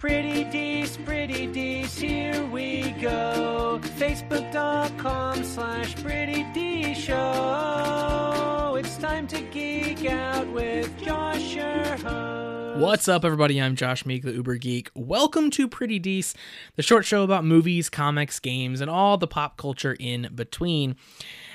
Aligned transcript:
Pretty 0.00 0.46
Dece, 0.46 1.04
Pretty 1.04 1.46
Dece, 1.46 2.00
here 2.00 2.42
we 2.46 2.90
go. 3.02 3.78
Facebook.com 3.98 5.44
slash 5.44 5.94
Pretty 6.02 6.42
Dece 6.54 6.96
Show. 6.96 8.76
It's 8.76 8.96
time 8.96 9.26
to 9.26 9.42
geek 9.42 10.06
out 10.10 10.50
with 10.52 10.98
Josh, 11.02 11.54
your 11.54 11.84
host. 11.98 12.78
What's 12.78 13.08
up, 13.08 13.26
everybody? 13.26 13.60
I'm 13.60 13.76
Josh 13.76 14.06
Meek, 14.06 14.22
the 14.22 14.32
Uber 14.32 14.56
Geek. 14.56 14.90
Welcome 14.94 15.50
to 15.50 15.68
Pretty 15.68 16.00
Dece, 16.00 16.34
the 16.76 16.82
short 16.82 17.04
show 17.04 17.22
about 17.22 17.44
movies, 17.44 17.90
comics, 17.90 18.40
games, 18.40 18.80
and 18.80 18.90
all 18.90 19.18
the 19.18 19.26
pop 19.26 19.58
culture 19.58 19.94
in 20.00 20.30
between. 20.34 20.96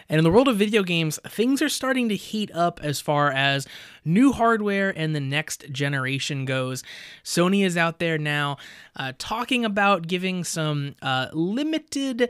And 0.08 0.20
in 0.20 0.24
the 0.24 0.32
world 0.32 0.48
of 0.48 0.58
video 0.58 0.84
games, 0.84 1.20
things 1.28 1.62
are 1.62 1.70
starting 1.70 2.10
to 2.10 2.16
heat 2.16 2.52
up 2.54 2.80
as 2.84 3.02
far 3.02 3.32
as 3.32 3.68
new 4.04 4.32
hardware 4.32 4.94
and 4.96 5.16
the 5.16 5.20
next 5.20 5.72
generation 5.72 6.46
goes. 6.46 6.84
Sony 7.24 7.66
is 7.66 7.76
out 7.76 8.00
there 8.00 8.18
now 8.18 8.58
uh, 8.96 9.14
talking 9.18 9.66
about 9.66 10.08
giving 10.08 10.44
some 10.44 10.96
uh, 11.02 11.28
limited 11.34 12.30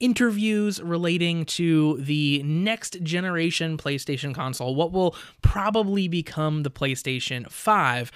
interviews 0.00 0.80
relating 0.82 1.44
to 1.44 1.98
the 1.98 2.42
next 2.42 3.02
generation 3.02 3.76
PlayStation 3.76 4.34
console, 4.34 4.74
what 4.74 4.92
will 4.92 5.14
probably 5.42 6.08
become 6.08 6.62
the 6.62 6.70
PlayStation 6.70 7.50
5. 7.50 8.10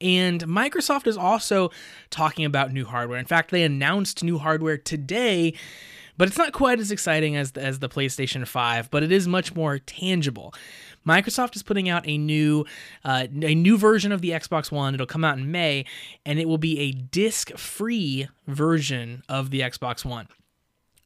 And 0.00 0.42
Microsoft 0.44 1.06
is 1.06 1.16
also 1.16 1.70
talking 2.10 2.44
about 2.44 2.72
new 2.72 2.84
hardware. 2.84 3.18
In 3.18 3.24
fact, 3.24 3.50
they 3.50 3.62
announced 3.62 4.22
new 4.22 4.38
hardware 4.38 4.78
today 4.78 5.54
but 6.18 6.28
it's 6.28 6.36
not 6.36 6.52
quite 6.52 6.80
as 6.80 6.90
exciting 6.90 7.36
as 7.36 7.52
the, 7.52 7.62
as 7.62 7.78
the 7.78 7.88
PlayStation 7.88 8.46
5, 8.46 8.90
but 8.90 9.02
it 9.02 9.12
is 9.12 9.26
much 9.26 9.54
more 9.54 9.78
tangible. 9.78 10.52
Microsoft 11.06 11.56
is 11.56 11.62
putting 11.62 11.88
out 11.88 12.06
a 12.06 12.18
new 12.18 12.66
uh, 13.04 13.28
a 13.42 13.54
new 13.54 13.78
version 13.78 14.12
of 14.12 14.20
the 14.20 14.30
Xbox 14.30 14.70
One. 14.70 14.94
It'll 14.94 15.06
come 15.06 15.24
out 15.24 15.38
in 15.38 15.50
May, 15.50 15.86
and 16.26 16.38
it 16.38 16.48
will 16.48 16.58
be 16.58 16.78
a 16.80 16.92
disc-free 16.92 18.28
version 18.46 19.22
of 19.28 19.50
the 19.50 19.60
Xbox 19.60 20.04
One. 20.04 20.28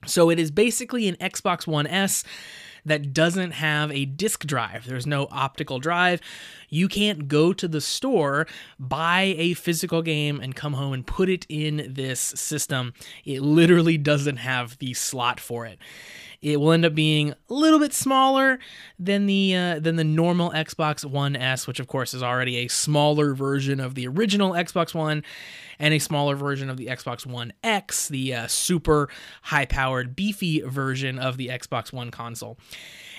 So 0.06 0.31
it 0.31 0.41
is 0.41 0.50
basically 0.50 1.06
an 1.06 1.17
Xbox 1.17 1.67
One 1.67 1.87
S 1.87 2.25
that 2.84 3.12
doesn't 3.12 3.52
have 3.52 3.91
a 3.92 4.05
disk 4.05 4.47
drive. 4.47 4.86
There's 4.86 5.06
no 5.06 5.28
optical 5.30 5.78
drive. 5.78 6.20
You 6.69 6.88
can't 6.88 7.28
go 7.28 7.52
to 7.52 7.69
the 7.69 7.80
store, 7.80 8.47
buy 8.78 9.34
a 9.38 9.55
physical 9.55 10.02
game, 10.02 10.41
and 10.41 10.55
come 10.55 10.75
home 10.75 10.92
and 10.92 11.06
put 11.06 11.28
it 11.28 11.47
in 11.48 11.86
this 11.88 12.20
system. 12.20 12.94
It 13.25 13.42
literally 13.42 13.98
doesn't 13.98 14.38
have 14.38 14.78
the 14.78 14.94
slot 14.94 15.38
for 15.38 15.66
it. 15.66 15.78
It 16.43 16.59
will 16.61 16.73
end 16.73 16.85
up 16.85 16.95
being 16.95 17.31
a 17.31 17.37
little 17.48 17.79
bit 17.79 17.93
smaller 17.93 18.59
than 18.98 19.27
the 19.27 19.55
uh, 19.55 19.79
than 19.79 19.95
the 19.95 20.05
normal 20.05 20.51
Xbox 20.51 21.05
One 21.05 21.37
S, 21.37 21.69
which 21.69 21.79
of 21.79 21.87
course 21.87 22.12
is 22.15 22.23
already 22.23 22.59
a 22.59 22.69
smaller 22.69 23.33
version 23.33 23.79
of 23.79 23.95
the 23.95 24.09
original 24.09 24.51
Xbox 24.53 24.93
One, 24.93 25.23
and 25.79 25.95
a 25.95 26.01
smaller 26.01 26.34
version 26.34 26.69
of 26.69 26.77
the 26.77 26.87
Xbox 26.87 27.25
One 27.25 27.53
X, 27.62 28.09
the 28.09 28.34
uh, 28.34 28.47
super 28.49 29.09
high-powered, 29.43 30.17
beefy 30.17 30.61
version 30.62 31.19
of 31.19 31.37
the 31.37 31.47
Xbox 31.49 31.93
One 31.93 32.11
console. 32.11 32.59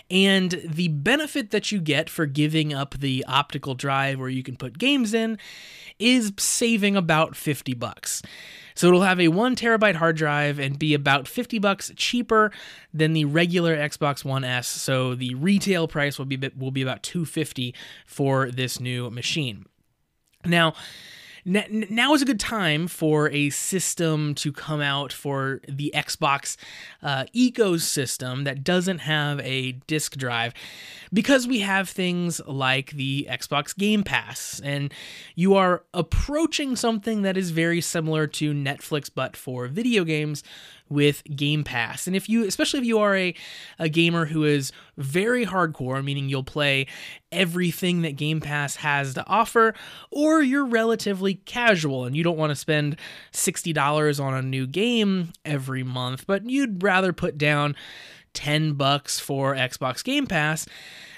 And 0.10 0.62
the 0.64 0.90
benefit 0.90 1.52
that 1.52 1.72
you 1.72 1.80
get 1.80 2.10
for 2.10 2.26
giving 2.26 2.74
up 2.74 2.96
the 3.00 3.26
optical 3.28 3.74
drive 3.74 4.20
where 4.20 4.30
you 4.30 4.44
can 4.44 4.56
put 4.56 4.78
games 4.78 5.14
in 5.14 5.38
is 5.98 6.34
saving 6.38 6.96
about 6.96 7.36
50 7.36 7.74
bucks. 7.74 8.22
So 8.76 8.88
it'll 8.88 9.02
have 9.02 9.20
a 9.20 9.28
one 9.30 9.56
terabyte 9.56 9.96
hard 9.96 10.18
drive 10.18 10.60
and 10.60 10.78
be 10.78 10.94
about 10.94 11.28
50 11.28 11.60
bucks 11.60 11.92
cheaper 11.96 12.52
than 12.94 13.14
the 13.14 13.26
regular 13.26 13.78
Xbox 13.78 14.26
One 14.26 14.44
S. 14.44 14.68
So 14.68 15.16
the 15.16 15.36
retail 15.36 15.88
price 15.88 16.18
will 16.18 16.26
be 16.26 16.38
will 16.58 16.72
be 16.72 16.82
about 16.82 17.04
250 17.04 17.74
for 18.06 18.50
this 18.52 18.80
new 18.80 19.10
machine. 19.10 19.66
Now, 20.46 20.74
now 21.46 22.14
is 22.14 22.22
a 22.22 22.26
good 22.26 22.40
time 22.40 22.88
for 22.88 23.30
a 23.30 23.50
system 23.50 24.34
to 24.36 24.52
come 24.52 24.82
out 24.82 25.12
for 25.12 25.60
the 25.68 25.92
Xbox 25.94 26.56
uh, 27.02 27.26
ecosystem 27.36 28.46
that 28.46 28.64
doesn't 28.64 29.00
have 29.00 29.40
a 29.42 29.74
disk 29.88 30.16
drive 30.16 30.54
because 31.14 31.48
we 31.48 31.60
have 31.60 31.88
things 31.88 32.42
like 32.48 32.92
the 32.92 33.28
Xbox 33.30 33.78
Game 33.78 34.04
Pass, 34.04 34.60
and 34.64 34.92
you 35.36 35.54
are 35.56 35.84
approaching 35.94 36.76
something 36.76 37.22
that 37.22 37.38
is 37.38 37.52
very 37.52 37.80
similar 37.80 38.26
to 38.28 38.54
Netflix 38.54 39.10
but 39.14 39.38
for 39.38 39.68
video 39.68 40.04
games 40.04 40.44
with 40.90 41.24
Game 41.36 41.64
Pass. 41.64 42.08
And 42.08 42.16
if 42.16 42.28
you, 42.28 42.46
especially 42.46 42.80
if 42.80 42.86
you 42.86 43.00
are 43.00 43.16
a, 43.16 43.34
a 43.80 43.90
gamer 43.90 44.26
who 44.26 44.44
is 44.44 44.72
very 44.98 45.46
hardcore, 45.46 46.04
meaning 46.04 46.30
you'll 46.30 46.44
play 46.44 46.88
everything 47.32 48.02
that 48.02 48.16
Game 48.16 48.42
Pass 48.42 48.78
has 48.78 49.14
to 49.16 49.28
offer, 49.28 49.74
or 50.12 50.42
you're 50.42 50.66
relatively 50.66 51.36
casual 51.36 52.06
and 52.06 52.16
you 52.16 52.24
don't 52.24 52.38
want 52.38 52.52
to 52.52 52.56
spend 52.56 52.98
$60 53.32 54.24
on 54.24 54.34
a 54.34 54.42
new 54.42 54.68
game 54.68 55.34
every 55.46 55.84
month, 55.84 56.26
but 56.28 56.50
you'd 56.50 56.84
rather 56.84 57.14
put 57.14 57.38
down 57.38 57.76
10 58.34 58.74
bucks 58.74 59.20
for 59.20 59.56
Xbox 59.56 60.04
Game 60.04 60.28
Pass, 60.28 60.66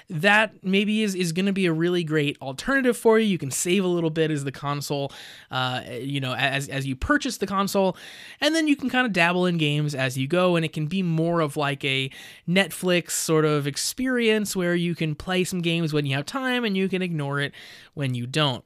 that 0.08 0.52
maybe 0.62 1.02
is, 1.02 1.14
is 1.14 1.32
going 1.32 1.46
to 1.46 1.52
be 1.52 1.66
a 1.66 1.72
really 1.72 2.04
great 2.04 2.36
alternative 2.40 2.96
for 2.96 3.18
you. 3.18 3.26
You 3.26 3.38
can 3.38 3.50
save 3.50 3.84
a 3.84 3.88
little 3.88 4.10
bit 4.10 4.30
as 4.30 4.44
the 4.44 4.52
console, 4.52 5.10
uh, 5.50 5.82
you 6.00 6.20
know, 6.20 6.34
as, 6.34 6.68
as 6.68 6.86
you 6.86 6.94
purchase 6.94 7.38
the 7.38 7.46
console, 7.46 7.96
and 8.40 8.54
then 8.54 8.68
you 8.68 8.76
can 8.76 8.88
kind 8.88 9.06
of 9.06 9.12
dabble 9.12 9.46
in 9.46 9.58
games 9.58 9.94
as 9.94 10.16
you 10.16 10.28
go, 10.28 10.54
and 10.54 10.64
it 10.64 10.72
can 10.72 10.86
be 10.86 11.02
more 11.02 11.40
of 11.40 11.56
like 11.56 11.84
a 11.84 12.10
Netflix 12.48 13.12
sort 13.12 13.44
of 13.44 13.66
experience 13.66 14.54
where 14.54 14.74
you 14.74 14.94
can 14.94 15.14
play 15.14 15.42
some 15.42 15.60
games 15.60 15.92
when 15.92 16.06
you 16.06 16.14
have 16.14 16.26
time 16.26 16.64
and 16.64 16.76
you 16.76 16.88
can 16.88 17.02
ignore 17.02 17.40
it 17.40 17.52
when 17.94 18.14
you 18.14 18.26
don't. 18.26 18.64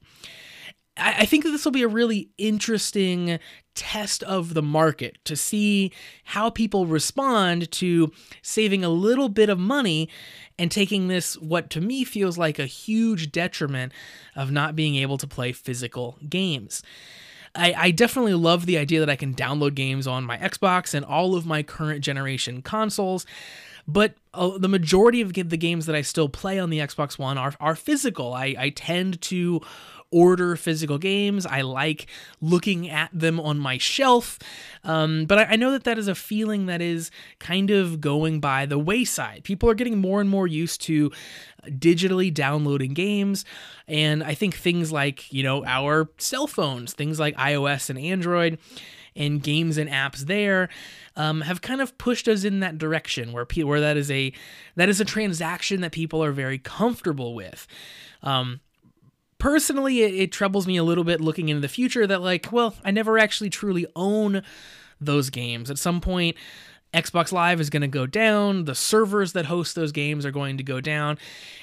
I 1.00 1.24
think 1.24 1.44
that 1.44 1.50
this 1.50 1.64
will 1.64 1.72
be 1.72 1.82
a 1.82 1.88
really 1.88 2.30
interesting 2.38 3.38
test 3.74 4.22
of 4.24 4.54
the 4.54 4.62
market 4.62 5.18
to 5.24 5.36
see 5.36 5.92
how 6.24 6.50
people 6.50 6.86
respond 6.86 7.70
to 7.72 8.12
saving 8.42 8.84
a 8.84 8.88
little 8.88 9.28
bit 9.28 9.48
of 9.48 9.58
money 9.58 10.08
and 10.58 10.70
taking 10.70 11.08
this, 11.08 11.38
what 11.38 11.70
to 11.70 11.80
me 11.80 12.04
feels 12.04 12.36
like 12.36 12.58
a 12.58 12.66
huge 12.66 13.32
detriment 13.32 13.92
of 14.36 14.50
not 14.50 14.76
being 14.76 14.96
able 14.96 15.16
to 15.18 15.26
play 15.26 15.52
physical 15.52 16.18
games. 16.28 16.82
I, 17.54 17.74
I, 17.76 17.90
definitely 17.90 18.34
love 18.34 18.66
the 18.66 18.78
idea 18.78 19.00
that 19.00 19.10
I 19.10 19.16
can 19.16 19.34
download 19.34 19.74
games 19.74 20.06
on 20.06 20.22
my 20.22 20.36
Xbox 20.36 20.94
and 20.94 21.04
all 21.04 21.34
of 21.34 21.46
my 21.46 21.62
current 21.62 22.04
generation 22.04 22.62
consoles. 22.62 23.26
But 23.88 24.14
uh, 24.34 24.58
the 24.58 24.68
majority 24.68 25.20
of 25.20 25.32
the 25.32 25.56
games 25.56 25.86
that 25.86 25.96
I 25.96 26.02
still 26.02 26.28
play 26.28 26.60
on 26.60 26.70
the 26.70 26.78
Xbox 26.78 27.18
One 27.18 27.38
are, 27.38 27.54
are 27.58 27.74
physical. 27.74 28.34
I, 28.34 28.54
I 28.56 28.68
tend 28.70 29.20
to 29.22 29.60
order 30.12 30.56
physical 30.56 30.98
games. 30.98 31.46
I 31.46 31.60
like 31.60 32.06
looking 32.40 32.88
at 32.88 33.10
them 33.12 33.38
on 33.38 33.58
my 33.58 33.78
shelf. 33.78 34.38
Um, 34.82 35.24
but 35.26 35.38
I, 35.38 35.44
I 35.44 35.56
know 35.56 35.70
that 35.72 35.84
that 35.84 35.98
is 35.98 36.08
a 36.08 36.14
feeling 36.14 36.66
that 36.66 36.82
is 36.82 37.10
kind 37.38 37.70
of 37.70 38.00
going 38.00 38.40
by 38.40 38.66
the 38.66 38.78
wayside. 38.78 39.44
People 39.44 39.68
are 39.70 39.74
getting 39.74 39.98
more 39.98 40.20
and 40.20 40.28
more 40.28 40.46
used 40.46 40.80
to 40.82 41.10
digitally 41.66 42.32
downloading 42.32 42.94
games. 42.94 43.44
And 43.86 44.24
I 44.24 44.34
think 44.34 44.56
things 44.56 44.90
like, 44.90 45.32
you 45.32 45.42
know, 45.42 45.64
our 45.64 46.08
cell 46.18 46.46
phones, 46.46 46.92
things 46.92 47.20
like 47.20 47.36
iOS 47.36 47.90
and 47.90 47.98
Android, 47.98 48.58
and 49.16 49.42
games 49.42 49.76
and 49.76 49.90
apps 49.90 50.20
there 50.20 50.68
um, 51.16 51.42
have 51.42 51.60
kind 51.60 51.80
of 51.80 51.98
pushed 51.98 52.28
us 52.28 52.44
in 52.44 52.60
that 52.60 52.78
direction 52.78 53.32
where 53.32 53.44
pe- 53.44 53.64
where 53.64 53.80
that 53.80 53.96
is 53.96 54.10
a 54.10 54.32
that 54.76 54.88
is 54.88 55.00
a 55.00 55.04
transaction 55.04 55.80
that 55.80 55.92
people 55.92 56.22
are 56.22 56.32
very 56.32 56.58
comfortable 56.58 57.34
with. 57.34 57.66
Um, 58.22 58.60
personally, 59.40 60.02
it, 60.02 60.14
it 60.14 60.32
troubles 60.32 60.66
me 60.66 60.76
a 60.76 60.84
little 60.84 61.04
bit 61.04 61.20
looking 61.20 61.48
into 61.48 61.60
the 61.60 61.68
future 61.68 62.06
that, 62.06 62.22
like, 62.22 62.52
well, 62.52 62.74
I 62.84 62.92
never 62.92 63.18
actually 63.18 63.50
truly 63.50 63.86
own 63.96 64.42
those 65.00 65.30
games. 65.30 65.70
At 65.70 65.78
some 65.78 66.00
point, 66.00 66.36
Xbox 66.92 67.32
Live 67.32 67.60
is 67.60 67.70
going 67.70 67.82
to 67.82 67.88
go 67.88 68.06
down, 68.06 68.64
the 68.64 68.74
servers 68.74 69.32
that 69.32 69.46
host 69.46 69.74
those 69.74 69.92
games 69.92 70.26
are 70.26 70.32
going 70.32 70.56
to 70.58 70.64
go 70.64 70.80
down, 70.80 71.18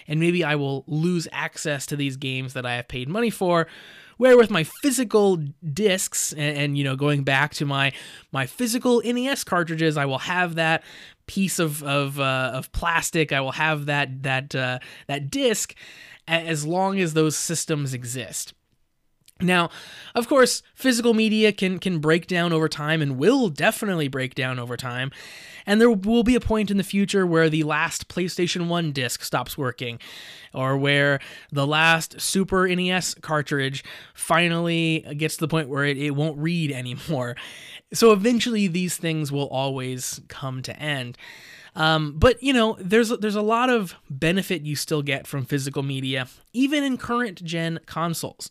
and 0.07 0.19
maybe 0.19 0.43
I 0.43 0.55
will 0.55 0.85
lose 0.88 1.27
access 1.31 1.85
to 1.88 1.95
these 1.95 2.15
games 2.15 2.53
that 2.53 2.65
I 2.65 2.75
have 2.75 2.88
paid 2.88 3.09
money 3.09 3.29
for. 3.29 3.67
Where 4.15 4.35
with 4.35 4.49
my 4.49 4.63
physical 4.63 5.38
discs 5.73 6.33
and, 6.33 6.57
and, 6.57 6.77
you 6.77 6.83
know 6.83 6.95
going 6.95 7.23
back 7.23 7.53
to 7.56 7.68
my 7.68 7.94
my 8.31 8.47
physical 8.47 9.00
NES 9.06 9.44
cartridges, 9.44 9.95
I 9.95 10.06
will 10.06 10.18
have 10.18 10.56
that 10.56 10.83
piece 11.27 11.59
of 11.59 11.83
of, 11.83 12.19
uh, 12.19 12.51
of 12.56 12.71
plastic. 12.71 13.31
I 13.31 13.41
will 13.41 13.51
have 13.51 13.85
that 13.85 14.23
that 14.23 14.56
uh, 14.56 14.80
that 15.06 15.30
disc, 15.30 15.75
as 16.27 16.65
long 16.65 17.00
as 17.00 17.13
those 17.13 17.35
systems 17.35 17.94
exist. 17.94 18.53
Now, 19.39 19.69
of 20.15 20.27
course, 20.27 20.63
physical 20.74 21.13
media 21.13 21.51
can 21.51 21.77
can 21.79 22.00
break 22.00 22.25
down 22.27 22.51
over 22.51 22.68
time 22.68 23.01
and 23.01 23.18
will 23.18 23.50
definitely 23.50 24.07
break 24.07 24.33
down 24.33 24.57
over 24.57 24.75
time. 24.75 25.12
And 25.65 25.79
there 25.79 25.91
will 25.91 26.24
be 26.24 26.35
a 26.35 26.39
point 26.39 26.71
in 26.71 26.77
the 26.77 26.83
future 26.83 27.27
where 27.27 27.50
the 27.50 27.63
last 27.63 28.07
PlayStation 28.07 28.68
1 28.68 28.94
disc 28.94 29.21
stops 29.21 29.57
working 29.57 30.00
or 30.53 30.77
where 30.77 31.19
the 31.51 31.68
last 31.68 32.21
Super 32.21 32.68
NES 32.68 33.15
cartridge 33.15 33.83
finally 34.13 35.06
gets 35.18 35.35
to 35.35 35.41
the 35.41 35.47
point 35.50 35.69
where 35.69 35.83
it, 35.83 35.97
it 35.97 36.12
won't 36.12 36.38
read 36.38 36.71
anymore. 36.71 37.35
So 37.94 38.12
eventually 38.12 38.68
these 38.68 38.97
things 38.97 39.31
will 39.31 39.47
always 39.50 40.21
come 40.30 40.62
to 40.63 40.80
end. 40.80 41.18
Um, 41.77 42.15
but 42.18 42.41
you 42.41 42.53
know, 42.53 42.75
there's 42.79 43.09
there's 43.09 43.35
a 43.35 43.41
lot 43.41 43.69
of 43.69 43.95
benefit 44.09 44.63
you 44.63 44.75
still 44.75 45.03
get 45.03 45.27
from 45.27 45.45
physical 45.45 45.83
media, 45.83 46.27
even 46.51 46.83
in 46.83 46.97
current 46.97 47.44
gen 47.44 47.79
consoles. 47.85 48.50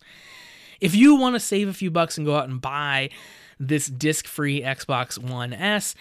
if 0.80 0.94
you 0.94 1.16
want 1.16 1.34
to 1.34 1.40
save 1.40 1.68
a 1.68 1.72
few 1.72 1.90
bucks 1.90 2.16
and 2.16 2.26
go 2.26 2.36
out 2.36 2.48
and 2.48 2.60
buy 2.60 3.10
this 3.58 3.86
disc 3.86 4.26
free 4.26 4.62
Xbox 4.62 5.18
One 5.18 5.52
S, 5.52 5.94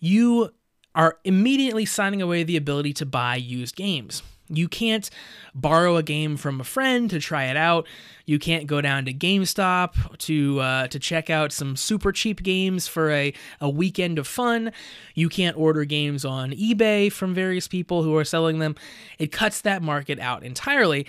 you 0.00 0.50
are 0.94 1.18
immediately 1.24 1.84
signing 1.84 2.22
away 2.22 2.42
the 2.42 2.56
ability 2.56 2.92
to 2.94 3.06
buy 3.06 3.36
used 3.36 3.76
games. 3.76 4.22
You 4.48 4.68
can't 4.68 5.08
borrow 5.54 5.96
a 5.96 6.02
game 6.02 6.36
from 6.36 6.60
a 6.60 6.64
friend 6.64 7.08
to 7.10 7.18
try 7.18 7.44
it 7.44 7.56
out. 7.56 7.86
You 8.26 8.38
can't 8.38 8.66
go 8.66 8.80
down 8.80 9.04
to 9.06 9.14
GameStop 9.14 10.18
to 10.18 10.60
uh, 10.60 10.86
to 10.88 10.98
check 10.98 11.30
out 11.30 11.52
some 11.52 11.76
super 11.76 12.12
cheap 12.12 12.42
games 12.42 12.86
for 12.86 13.10
a, 13.10 13.32
a 13.60 13.68
weekend 13.68 14.18
of 14.18 14.26
fun. 14.26 14.72
You 15.14 15.28
can't 15.28 15.56
order 15.56 15.84
games 15.84 16.24
on 16.24 16.50
eBay 16.52 17.10
from 17.10 17.34
various 17.34 17.66
people 17.66 18.02
who 18.02 18.16
are 18.16 18.24
selling 18.24 18.58
them. 18.58 18.76
It 19.18 19.32
cuts 19.32 19.60
that 19.62 19.82
market 19.82 20.18
out 20.18 20.42
entirely. 20.42 21.06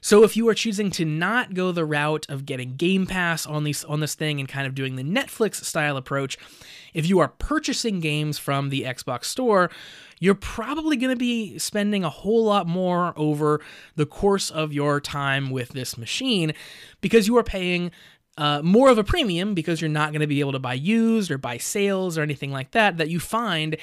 So 0.00 0.24
if 0.24 0.36
you 0.36 0.48
are 0.48 0.54
choosing 0.54 0.90
to 0.92 1.04
not 1.04 1.54
go 1.54 1.72
the 1.72 1.84
route 1.84 2.26
of 2.28 2.46
getting 2.46 2.76
Game 2.76 3.06
Pass 3.06 3.46
on 3.46 3.64
these 3.64 3.84
on 3.84 4.00
this 4.00 4.14
thing 4.14 4.40
and 4.40 4.48
kind 4.48 4.66
of 4.66 4.74
doing 4.74 4.96
the 4.96 5.02
Netflix 5.02 5.56
style 5.64 5.96
approach, 5.96 6.38
if 6.94 7.06
you 7.06 7.18
are 7.18 7.28
purchasing 7.28 8.00
games 8.00 8.38
from 8.38 8.70
the 8.70 8.82
Xbox 8.82 9.24
store, 9.24 9.70
you're 10.18 10.34
probably 10.34 10.96
going 10.96 11.14
to 11.14 11.18
be 11.18 11.58
spending 11.58 12.04
a 12.04 12.10
whole 12.10 12.44
lot 12.44 12.66
more 12.66 13.12
over 13.16 13.60
the 13.96 14.06
course 14.06 14.50
of 14.50 14.72
your 14.72 15.00
time 15.00 15.50
with 15.50 15.70
this 15.70 15.96
machine 15.96 16.52
because 17.00 17.26
you 17.26 17.36
are 17.36 17.42
paying 17.42 17.90
uh, 18.36 18.62
more 18.62 18.88
of 18.88 18.96
a 18.96 19.04
premium 19.04 19.54
because 19.54 19.80
you're 19.80 19.90
not 19.90 20.12
going 20.12 20.20
to 20.20 20.26
be 20.26 20.40
able 20.40 20.52
to 20.52 20.58
buy 20.58 20.74
used 20.74 21.30
or 21.30 21.36
buy 21.36 21.58
sales 21.58 22.16
or 22.16 22.22
anything 22.22 22.50
like 22.50 22.70
that 22.70 22.96
that 22.96 23.10
you 23.10 23.20
find 23.20 23.76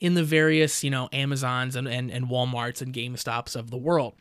in 0.00 0.14
the 0.14 0.24
various, 0.24 0.84
you 0.84 0.90
know, 0.90 1.08
Amazons 1.12 1.76
and, 1.76 1.88
and, 1.88 2.10
and 2.10 2.28
Walmarts 2.28 2.82
and 2.82 2.92
GameStops 2.92 3.56
of 3.56 3.70
the 3.70 3.78
world. 3.78 4.14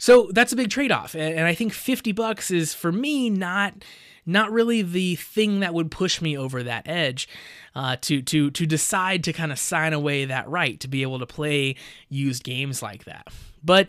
So 0.00 0.30
that's 0.32 0.50
a 0.50 0.56
big 0.56 0.70
trade 0.70 0.90
off. 0.90 1.14
And 1.14 1.40
I 1.40 1.52
think 1.52 1.74
50 1.74 2.12
bucks 2.12 2.50
is 2.50 2.72
for 2.72 2.90
me 2.90 3.28
not 3.28 3.84
not 4.24 4.50
really 4.50 4.80
the 4.80 5.16
thing 5.16 5.60
that 5.60 5.74
would 5.74 5.90
push 5.90 6.22
me 6.22 6.36
over 6.38 6.62
that 6.62 6.88
edge 6.88 7.28
uh, 7.74 7.96
to 8.00 8.22
to 8.22 8.50
to 8.50 8.66
decide 8.66 9.22
to 9.24 9.32
kind 9.34 9.52
of 9.52 9.58
sign 9.58 9.92
away 9.92 10.24
that 10.24 10.48
right 10.48 10.80
to 10.80 10.88
be 10.88 11.02
able 11.02 11.18
to 11.18 11.26
play 11.26 11.76
used 12.08 12.44
games 12.44 12.82
like 12.82 13.04
that. 13.04 13.28
But 13.62 13.88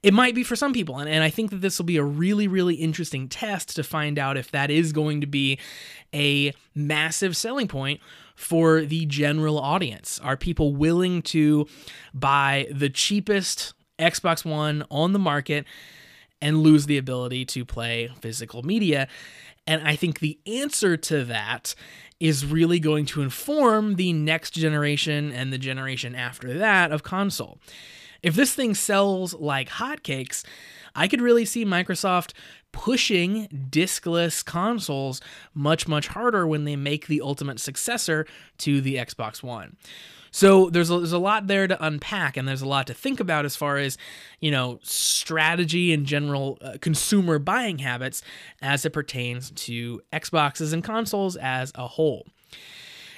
it 0.00 0.14
might 0.14 0.36
be 0.36 0.44
for 0.44 0.54
some 0.54 0.72
people, 0.72 0.98
and, 0.98 1.08
and 1.08 1.24
I 1.24 1.30
think 1.30 1.50
that 1.50 1.60
this 1.60 1.76
will 1.76 1.86
be 1.86 1.96
a 1.96 2.04
really, 2.04 2.46
really 2.46 2.76
interesting 2.76 3.28
test 3.28 3.74
to 3.74 3.82
find 3.82 4.16
out 4.16 4.36
if 4.36 4.52
that 4.52 4.70
is 4.70 4.92
going 4.92 5.20
to 5.22 5.26
be 5.26 5.58
a 6.14 6.52
massive 6.72 7.36
selling 7.36 7.66
point 7.66 8.00
for 8.36 8.82
the 8.82 9.06
general 9.06 9.58
audience. 9.58 10.20
Are 10.22 10.36
people 10.36 10.76
willing 10.76 11.22
to 11.22 11.66
buy 12.14 12.68
the 12.70 12.88
cheapest 12.88 13.74
Xbox 13.98 14.44
One 14.44 14.84
on 14.90 15.12
the 15.12 15.18
market 15.18 15.66
and 16.40 16.58
lose 16.58 16.86
the 16.86 16.98
ability 16.98 17.44
to 17.46 17.64
play 17.64 18.10
physical 18.20 18.62
media. 18.62 19.08
And 19.66 19.86
I 19.86 19.96
think 19.96 20.20
the 20.20 20.38
answer 20.46 20.96
to 20.96 21.24
that 21.24 21.74
is 22.20 22.46
really 22.46 22.80
going 22.80 23.06
to 23.06 23.22
inform 23.22 23.96
the 23.96 24.12
next 24.12 24.52
generation 24.52 25.32
and 25.32 25.52
the 25.52 25.58
generation 25.58 26.14
after 26.14 26.56
that 26.58 26.90
of 26.90 27.02
console. 27.02 27.58
If 28.22 28.34
this 28.34 28.54
thing 28.54 28.74
sells 28.74 29.34
like 29.34 29.68
hotcakes, 29.68 30.44
I 30.94 31.06
could 31.06 31.20
really 31.20 31.44
see 31.44 31.64
Microsoft 31.64 32.32
pushing 32.72 33.46
diskless 33.70 34.44
consoles 34.44 35.20
much, 35.54 35.86
much 35.86 36.08
harder 36.08 36.46
when 36.46 36.64
they 36.64 36.76
make 36.76 37.06
the 37.06 37.20
ultimate 37.20 37.60
successor 37.60 38.26
to 38.58 38.80
the 38.80 38.96
Xbox 38.96 39.42
One. 39.42 39.76
So 40.38 40.70
there's 40.70 40.88
a, 40.88 40.98
there's 40.98 41.10
a 41.10 41.18
lot 41.18 41.48
there 41.48 41.66
to 41.66 41.84
unpack, 41.84 42.36
and 42.36 42.46
there's 42.46 42.62
a 42.62 42.68
lot 42.68 42.86
to 42.86 42.94
think 42.94 43.18
about 43.18 43.44
as 43.44 43.56
far 43.56 43.76
as 43.76 43.98
you 44.38 44.52
know 44.52 44.78
strategy 44.84 45.92
and 45.92 46.06
general 46.06 46.58
uh, 46.60 46.76
consumer 46.80 47.40
buying 47.40 47.80
habits 47.80 48.22
as 48.62 48.84
it 48.84 48.90
pertains 48.90 49.50
to 49.50 50.00
Xboxes 50.12 50.72
and 50.72 50.84
consoles 50.84 51.34
as 51.34 51.72
a 51.74 51.88
whole. 51.88 52.24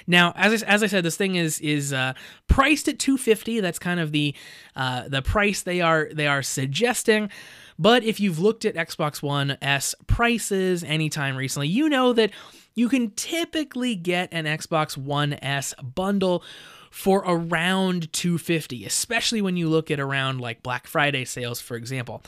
Now, 0.07 0.33
as 0.35 0.63
I, 0.63 0.65
as 0.65 0.81
I 0.81 0.87
said, 0.87 1.03
this 1.03 1.15
thing 1.15 1.35
is 1.35 1.59
is 1.59 1.93
uh, 1.93 2.13
priced 2.47 2.87
at 2.87 2.97
250. 2.97 3.59
That's 3.59 3.77
kind 3.77 3.99
of 3.99 4.11
the 4.11 4.33
uh, 4.75 5.07
the 5.07 5.21
price 5.21 5.61
they 5.61 5.79
are 5.79 6.09
they 6.11 6.25
are 6.25 6.41
suggesting. 6.41 7.29
But 7.77 8.03
if 8.03 8.19
you've 8.19 8.39
looked 8.39 8.65
at 8.65 8.73
Xbox 8.73 9.21
One 9.21 9.59
S 9.61 9.93
prices 10.07 10.83
anytime 10.83 11.35
recently, 11.35 11.67
you 11.67 11.87
know 11.87 12.13
that 12.13 12.31
you 12.73 12.89
can 12.89 13.11
typically 13.11 13.93
get 13.93 14.29
an 14.31 14.45
Xbox 14.45 14.97
One 14.97 15.33
S 15.33 15.75
bundle 15.83 16.43
for 16.91 17.23
around 17.25 18.13
250 18.13 18.85
especially 18.85 19.41
when 19.41 19.57
you 19.57 19.67
look 19.67 19.89
at 19.89 19.99
around 19.99 20.39
like 20.39 20.61
Black 20.61 20.85
Friday 20.85 21.25
sales 21.25 21.59
for 21.59 21.75
example. 21.75 22.21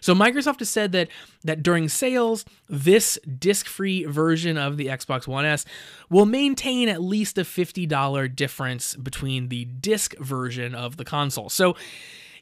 So 0.00 0.14
Microsoft 0.14 0.60
has 0.60 0.70
said 0.70 0.92
that 0.92 1.08
that 1.42 1.62
during 1.62 1.88
sales, 1.88 2.44
this 2.68 3.18
disc-free 3.38 4.04
version 4.04 4.56
of 4.56 4.76
the 4.76 4.86
Xbox 4.86 5.26
One 5.26 5.44
S 5.44 5.64
will 6.08 6.26
maintain 6.26 6.88
at 6.88 7.02
least 7.02 7.38
a 7.38 7.42
$50 7.42 8.36
difference 8.36 8.94
between 8.94 9.48
the 9.48 9.64
disc 9.64 10.16
version 10.18 10.74
of 10.74 10.96
the 10.96 11.04
console. 11.04 11.48
So 11.48 11.76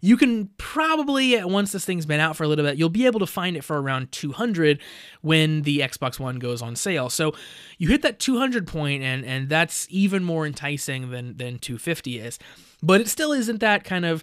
you 0.04 0.18
can 0.18 0.50
probably 0.58 1.42
once 1.44 1.72
this 1.72 1.86
thing's 1.86 2.04
been 2.04 2.20
out 2.20 2.36
for 2.36 2.44
a 2.44 2.48
little 2.48 2.62
bit 2.62 2.76
you'll 2.76 2.90
be 2.90 3.06
able 3.06 3.20
to 3.20 3.26
find 3.26 3.56
it 3.56 3.64
for 3.64 3.80
around 3.80 4.12
200 4.12 4.78
when 5.22 5.62
the 5.62 5.78
xbox 5.78 6.18
one 6.18 6.38
goes 6.38 6.60
on 6.60 6.76
sale. 6.76 7.08
So 7.08 7.32
you 7.78 7.88
hit 7.88 8.02
that 8.02 8.18
200 8.18 8.66
point 8.66 9.02
and 9.02 9.24
and 9.24 9.48
that's 9.48 9.86
even 9.88 10.22
more 10.22 10.46
enticing 10.46 11.10
than 11.10 11.38
than 11.38 11.58
250 11.58 12.18
is. 12.18 12.38
But 12.82 13.00
it 13.00 13.08
still 13.08 13.32
isn't 13.32 13.60
that 13.60 13.84
kind 13.84 14.04
of 14.04 14.22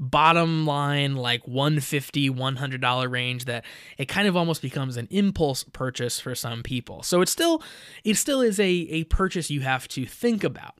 bottom 0.00 0.64
line 0.64 1.14
like 1.16 1.46
150 1.46 2.30
$100 2.30 3.10
range 3.10 3.44
that 3.44 3.64
it 3.98 4.06
kind 4.06 4.28
of 4.28 4.36
almost 4.36 4.62
becomes 4.62 4.96
an 4.96 5.08
impulse 5.10 5.62
purchase 5.62 6.18
for 6.18 6.34
some 6.34 6.62
people. 6.62 7.02
So 7.02 7.20
it 7.20 7.28
still 7.28 7.62
it 8.02 8.16
still 8.16 8.40
is 8.40 8.58
a, 8.58 8.66
a 8.66 9.04
purchase 9.04 9.50
you 9.50 9.60
have 9.60 9.88
to 9.88 10.06
think 10.06 10.42
about 10.42 10.76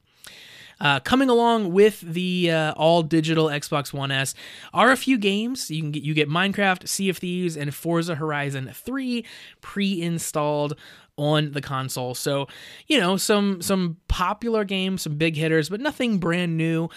uh, 0.80 1.00
coming 1.00 1.28
along 1.28 1.72
with 1.72 2.00
the 2.00 2.50
uh, 2.50 2.72
all 2.72 3.02
digital 3.02 3.46
Xbox 3.46 3.92
One 3.92 4.10
S 4.10 4.34
are 4.72 4.90
a 4.90 4.96
few 4.96 5.18
games. 5.18 5.70
You 5.70 5.82
can 5.82 5.90
get 5.90 6.02
you 6.02 6.14
get 6.14 6.28
Minecraft, 6.28 6.88
Sea 6.88 7.08
of 7.08 7.18
Thieves, 7.18 7.56
and 7.56 7.74
Forza 7.74 8.14
Horizon 8.14 8.70
3 8.72 9.24
pre-installed 9.60 10.76
on 11.18 11.50
the 11.50 11.60
console. 11.60 12.14
So, 12.14 12.46
you 12.86 12.98
know, 12.98 13.16
some 13.16 13.60
some 13.60 13.98
popular 14.08 14.64
games, 14.64 15.02
some 15.02 15.16
big 15.16 15.36
hitters, 15.36 15.68
but 15.68 15.80
nothing 15.80 16.18
brand 16.18 16.56
new, 16.56 16.88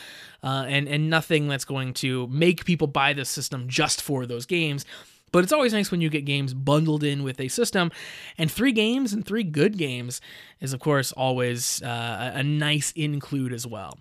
uh, 0.44 0.66
and 0.68 0.88
and 0.88 1.10
nothing 1.10 1.48
that's 1.48 1.66
going 1.66 1.94
to 1.96 2.28
make 2.28 2.64
people 2.64 2.88
buy 2.88 3.14
the 3.14 3.26
system 3.26 3.68
just 3.68 4.02
for 4.02 4.26
those 4.26 4.46
games. 4.46 4.86
But 5.32 5.44
it's 5.44 5.54
always 5.54 5.74
nice 5.74 5.92
when 5.92 6.02
you 6.02 6.10
get 6.10 6.26
games 6.26 6.54
bundled 6.54 7.04
in 7.04 7.24
with 7.24 7.40
a 7.40 7.48
system, 7.48 7.92
and 8.38 8.52
three 8.52 8.72
games 8.72 9.14
and 9.14 9.26
three 9.26 9.44
good 9.44 9.78
games 9.78 10.20
is, 10.60 10.74
of 10.74 10.80
course, 10.80 11.12
always 11.14 11.82
uh, 11.82 12.32
a 12.34 12.44
nice 12.44 12.92
include 12.92 13.54
as 13.54 13.66
well. 13.66 13.98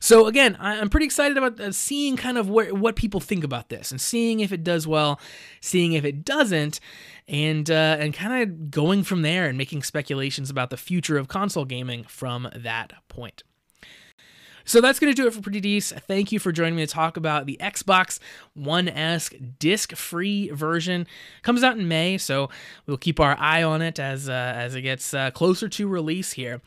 So 0.00 0.26
again, 0.26 0.56
I'm 0.58 0.88
pretty 0.88 1.06
excited 1.06 1.36
about 1.36 1.60
uh, 1.60 1.70
seeing 1.70 2.16
kind 2.16 2.36
of 2.36 2.50
where, 2.50 2.74
what 2.74 2.96
people 2.96 3.20
think 3.20 3.44
about 3.44 3.68
this 3.68 3.92
and 3.92 4.00
seeing 4.00 4.40
if 4.40 4.50
it 4.50 4.64
does 4.64 4.86
well, 4.86 5.20
seeing 5.60 5.92
if 5.92 6.04
it 6.04 6.24
doesn't, 6.24 6.80
and 7.28 7.70
uh, 7.70 7.96
and 8.00 8.12
kind 8.12 8.42
of 8.42 8.70
going 8.70 9.04
from 9.04 9.22
there 9.22 9.46
and 9.46 9.56
making 9.56 9.84
speculations 9.84 10.50
about 10.50 10.70
the 10.70 10.76
future 10.76 11.18
of 11.18 11.28
console 11.28 11.64
gaming 11.64 12.02
from 12.04 12.48
that 12.54 12.94
point. 13.08 13.44
So 14.64 14.80
that's 14.80 14.98
going 14.98 15.12
to 15.12 15.20
do 15.20 15.26
it 15.26 15.34
for 15.34 15.40
Pretty 15.40 15.60
Decent. 15.60 16.04
Thank 16.04 16.32
you 16.32 16.38
for 16.38 16.52
joining 16.52 16.76
me 16.76 16.86
to 16.86 16.92
talk 16.92 17.16
about 17.16 17.46
the 17.46 17.56
Xbox 17.60 18.18
One 18.54 18.88
S 18.88 19.30
disc 19.58 19.94
free 19.94 20.50
version. 20.50 21.06
Comes 21.42 21.62
out 21.62 21.78
in 21.78 21.88
May, 21.88 22.18
so 22.18 22.48
we'll 22.86 22.96
keep 22.96 23.20
our 23.20 23.36
eye 23.38 23.62
on 23.62 23.82
it 23.82 23.98
as, 23.98 24.28
uh, 24.28 24.32
as 24.32 24.74
it 24.74 24.82
gets 24.82 25.14
uh, 25.14 25.30
closer 25.30 25.68
to 25.68 25.88
release 25.88 26.32
here. 26.32 26.60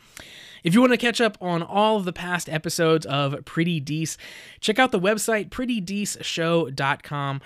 If 0.66 0.74
you 0.74 0.82
want 0.82 0.94
to 0.94 0.98
catch 0.98 1.22
up 1.22 1.38
on 1.40 1.62
all 1.62 1.98
of 1.98 2.06
the 2.06 2.12
past 2.12 2.50
episodes 2.50 3.06
of 3.06 3.46
Pretty 3.46 3.80
Dece, 3.80 4.18
check 4.60 4.80
out 4.80 4.92
the 4.92 5.00
website 5.00 5.50
prettydeceshow.com. 5.50 7.42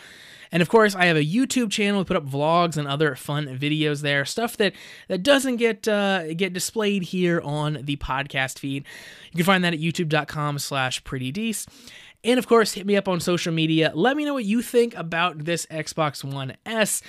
And 0.53 0.61
of 0.61 0.69
course, 0.69 0.95
I 0.95 1.05
have 1.07 1.17
a 1.17 1.25
YouTube 1.25 1.69
channel. 1.69 1.99
We 1.99 2.05
put 2.05 2.15
up 2.15 2.25
vlogs 2.25 2.77
and 2.77 2.88
other 2.88 3.15
fun 3.15 3.47
videos 3.59 4.01
there, 4.03 4.23
stuff 4.23 4.55
that 4.55 4.71
that 5.09 5.21
doesn't 5.21 5.57
get 5.57 5.85
uh, 5.85 6.33
get 6.33 6.53
displayed 6.53 7.03
here 7.03 7.41
on 7.41 7.79
the 7.83 7.97
podcast 7.97 8.57
feed. 8.57 8.85
You 9.33 9.35
can 9.35 9.45
find 9.45 9.65
that 9.65 9.73
at 9.73 9.81
youtube.com/slash 9.81 11.03
prettydece. 11.03 11.67
And 12.23 12.39
of 12.39 12.47
course, 12.47 12.71
hit 12.71 12.85
me 12.85 12.95
up 12.95 13.09
on 13.09 13.19
social 13.19 13.51
media. 13.51 13.91
Let 13.93 14.15
me 14.15 14.23
know 14.23 14.33
what 14.33 14.45
you 14.45 14.61
think 14.61 14.95
about 14.95 15.43
this 15.43 15.65
Xbox 15.65 16.23
One 16.23 16.55
S. 16.65 17.01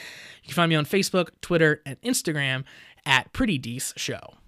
You 0.42 0.48
can 0.48 0.54
find 0.56 0.70
me 0.70 0.74
on 0.74 0.86
Facebook, 0.86 1.28
Twitter, 1.40 1.82
and 1.86 2.00
Instagram 2.02 2.64
at 3.06 3.32
Pretty 3.32 3.60
Dece 3.60 3.96
Show. 3.96 4.34